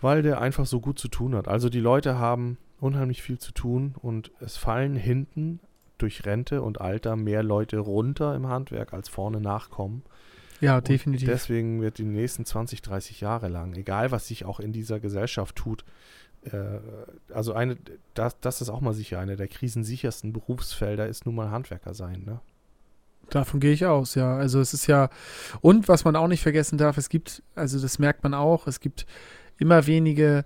[0.00, 1.48] Weil der einfach so gut zu tun hat.
[1.48, 5.60] Also die Leute haben unheimlich viel zu tun und es fallen hinten
[6.02, 10.02] durch Rente und Alter mehr Leute runter im Handwerk, als vorne nachkommen.
[10.60, 11.28] Ja, Und definitiv.
[11.28, 15.56] Deswegen wird die nächsten 20, 30 Jahre lang, egal was sich auch in dieser Gesellschaft
[15.56, 15.84] tut,
[16.44, 16.78] äh,
[17.32, 17.76] also eine,
[18.14, 22.24] das, das ist auch mal sicher, eine der krisensichersten Berufsfelder ist nun mal Handwerker sein,
[22.24, 22.40] ne?
[23.30, 24.36] Davon gehe ich aus, ja.
[24.36, 25.08] Also es ist ja,
[25.60, 28.80] und was man auch nicht vergessen darf, es gibt, also das merkt man auch, es
[28.80, 29.06] gibt
[29.58, 30.44] immer wenige,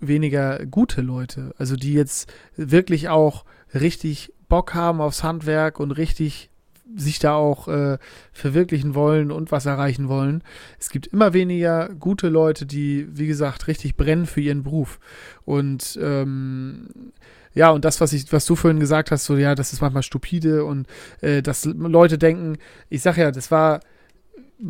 [0.00, 6.50] weniger gute Leute, also die jetzt wirklich auch richtig Bock haben aufs Handwerk und richtig
[6.94, 7.96] sich da auch äh,
[8.34, 10.42] verwirklichen wollen und was erreichen wollen.
[10.78, 15.00] Es gibt immer weniger gute Leute, die, wie gesagt, richtig brennen für ihren Beruf.
[15.46, 16.86] Und ähm,
[17.54, 20.02] ja, und das, was ich, was du vorhin gesagt hast, so ja, das ist manchmal
[20.02, 20.86] stupide und
[21.22, 22.58] äh, dass Leute denken,
[22.90, 23.80] ich sag ja, das war,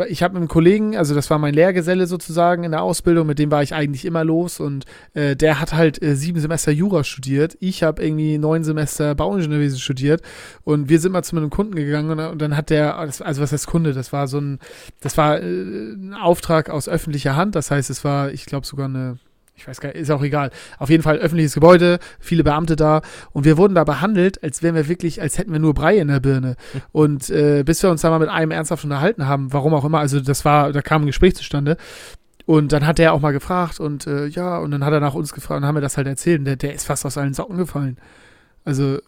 [0.08, 3.38] ich habe mit einem Kollegen, also das war mein Lehrgeselle sozusagen in der Ausbildung, mit
[3.38, 7.04] dem war ich eigentlich immer los und äh, der hat halt äh, sieben Semester Jura
[7.04, 7.56] studiert.
[7.60, 10.22] Ich habe irgendwie neun Semester Bauingenieurwesen studiert
[10.64, 13.52] und wir sind mal zu einem Kunden gegangen und, und dann hat der, also was
[13.52, 14.58] heißt Kunde, das war so ein,
[15.00, 18.86] das war äh, ein Auftrag aus öffentlicher Hand, das heißt, es war, ich glaube sogar
[18.86, 19.18] eine
[19.54, 20.50] ich weiß gar nicht, ist auch egal.
[20.78, 24.74] Auf jeden Fall öffentliches Gebäude, viele Beamte da und wir wurden da behandelt, als wären
[24.74, 26.56] wir wirklich, als hätten wir nur Brei in der Birne.
[26.92, 29.98] Und äh, bis wir uns da mal mit einem ernsthaft unterhalten haben, warum auch immer,
[29.98, 31.76] also das war, da kam ein Gespräch zustande.
[32.44, 35.14] Und dann hat der auch mal gefragt und äh, ja, und dann hat er nach
[35.14, 37.34] uns gefragt und haben wir das halt erzählt und der, der ist fast aus allen
[37.34, 37.98] Socken gefallen.
[38.64, 38.98] Also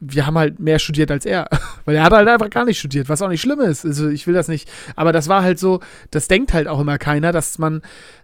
[0.00, 1.48] wir haben halt mehr studiert als er,
[1.84, 3.84] weil er hat halt einfach gar nicht studiert, was auch nicht schlimm ist.
[3.84, 6.98] Also ich will das nicht, aber das war halt so, das denkt halt auch immer
[6.98, 7.82] keiner, dass man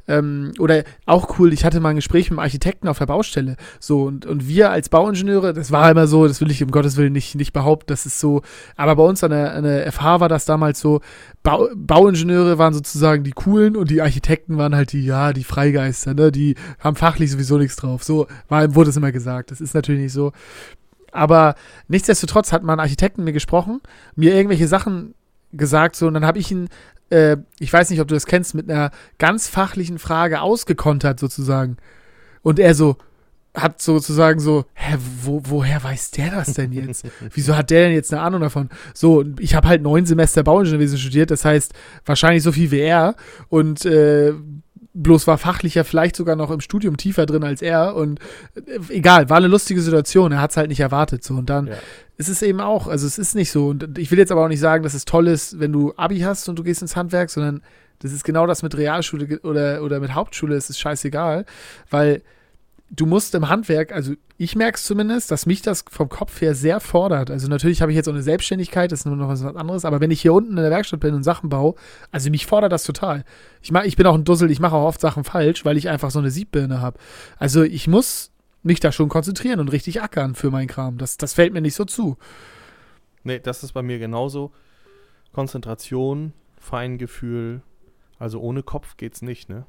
[0.08, 3.56] ähm, oder auch cool, ich hatte mal ein Gespräch mit einem Architekten auf der Baustelle,
[3.80, 6.96] so und, und wir als Bauingenieure, das war immer so, das will ich um Gottes
[6.96, 8.42] Willen nicht, nicht behaupten, das ist so,
[8.76, 11.00] aber bei uns an der, an der FH war das damals so,
[11.42, 16.14] Bau, Bauingenieure waren sozusagen die coolen und die Architekten waren halt die, ja, die Freigeister,
[16.14, 19.74] ne, die haben fachlich sowieso nichts drauf, so war, wurde es immer gesagt, das ist
[19.74, 20.32] natürlich nicht so.
[21.16, 21.54] Aber
[21.88, 23.80] nichtsdestotrotz hat mal ein Architekten mir gesprochen,
[24.14, 25.14] mir irgendwelche Sachen
[25.52, 26.68] gesagt, so, und dann habe ich ihn,
[27.10, 31.76] äh, ich weiß nicht, ob du das kennst, mit einer ganz fachlichen Frage ausgekontert, sozusagen.
[32.42, 32.96] Und er so,
[33.56, 37.06] hat sozusagen so, hä, wo, woher weiß der das denn jetzt?
[37.32, 38.68] Wieso hat der denn jetzt eine Ahnung davon?
[38.92, 41.72] So, ich habe halt neun Semester Bauingenieurwesen studiert, das heißt
[42.04, 43.16] wahrscheinlich so viel wie er
[43.48, 44.34] und äh,
[44.96, 48.18] bloß war fachlicher vielleicht sogar noch im Studium tiefer drin als er und
[48.54, 51.66] äh, egal, war eine lustige Situation, er hat es halt nicht erwartet so und dann
[51.68, 51.74] Ja.
[52.16, 54.48] ist es eben auch, also es ist nicht so und ich will jetzt aber auch
[54.48, 57.30] nicht sagen, dass es toll ist, wenn du Abi hast und du gehst ins Handwerk,
[57.30, 57.62] sondern
[58.00, 61.44] das ist genau das mit Realschule oder, oder mit Hauptschule, es ist scheißegal,
[61.90, 62.22] weil
[62.90, 66.54] du musst im Handwerk, also ich merke es zumindest, dass mich das vom Kopf her
[66.54, 67.30] sehr fordert.
[67.30, 70.00] Also natürlich habe ich jetzt auch eine Selbstständigkeit, das ist nur noch was anderes, aber
[70.00, 71.74] wenn ich hier unten in der Werkstatt bin und Sachen baue,
[72.12, 73.24] also mich fordert das total.
[73.62, 75.88] Ich, mach, ich bin auch ein Dussel, ich mache auch oft Sachen falsch, weil ich
[75.88, 76.98] einfach so eine Siebbirne habe.
[77.38, 78.30] Also ich muss
[78.62, 80.98] mich da schon konzentrieren und richtig ackern für meinen Kram.
[80.98, 82.16] Das, das fällt mir nicht so zu.
[83.24, 84.52] Nee, das ist bei mir genauso.
[85.32, 87.62] Konzentration, Feingefühl,
[88.18, 89.66] also ohne Kopf geht's nicht, ne?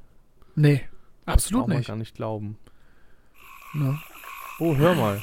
[0.56, 0.82] Nee,
[1.26, 1.88] Das absolut braucht man nicht.
[1.88, 2.58] gar nicht glauben.
[3.74, 3.98] Ja.
[4.60, 5.22] Oh, hör mal.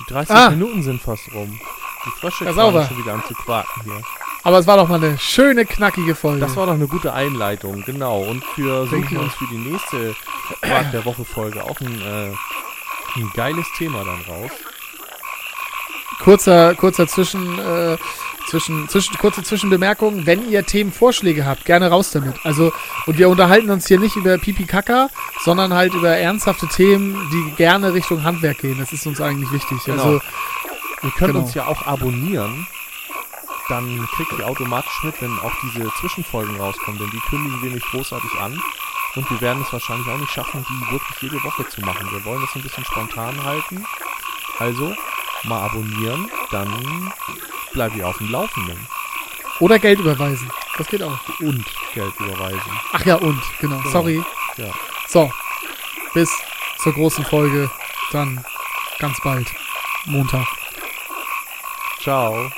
[0.00, 0.50] Die 30 Ah.
[0.50, 1.58] Minuten sind fast rum.
[2.06, 4.02] Die Frösche Ja, fangen schon wieder an zu quaken hier.
[4.42, 6.40] Aber es war doch mal eine schöne, knackige Folge.
[6.40, 8.20] Das war doch eine gute Einleitung, genau.
[8.22, 10.16] Und wir Denke suchen ich uns für die nächste
[10.62, 12.32] Quark der Woche Folge auch ein, äh,
[13.18, 14.50] ein geiles Thema dann raus.
[16.22, 17.96] kurzer, kurzer Zwischen, äh,
[18.50, 20.26] zwischen, zwischen, kurze Zwischenbemerkung.
[20.26, 22.34] Wenn ihr Themenvorschläge habt, gerne raus damit.
[22.44, 22.72] Also,
[23.06, 25.08] und wir unterhalten uns hier nicht über Pipi Kaka,
[25.42, 28.78] sondern halt über ernsthafte Themen, die gerne Richtung Handwerk gehen.
[28.78, 29.78] Das ist uns eigentlich wichtig.
[29.84, 30.02] Genau.
[30.02, 30.20] Also,
[31.02, 31.44] Ihr könnt Genau.
[31.46, 32.66] uns ja auch abonnieren.
[33.70, 37.86] Dann kriegt ihr automatisch mit, wenn auch diese Zwischenfolgen rauskommen, denn die kündigen wir nicht
[37.90, 38.60] großartig an.
[39.14, 42.06] Und wir werden es wahrscheinlich auch nicht schaffen, die wirklich jede Woche zu machen.
[42.12, 43.84] Wir wollen das ein bisschen spontan halten.
[44.58, 44.94] Also,
[45.44, 46.68] mal abonnieren, dann
[47.72, 48.86] bleibt ihr auf dem Laufenden.
[49.60, 50.50] oder Geld überweisen.
[50.78, 51.18] Das geht auch.
[51.40, 52.60] Und Geld überweisen.
[52.92, 53.78] Ach ja, und, genau.
[53.78, 53.90] Genau.
[53.90, 54.22] Sorry.
[54.56, 54.72] Ja.
[55.08, 55.30] So.
[56.14, 56.30] Bis
[56.82, 57.70] zur großen Folge.
[58.12, 58.42] Dann
[58.98, 59.46] ganz bald.
[60.06, 60.46] Montag.
[62.00, 62.50] Ciao.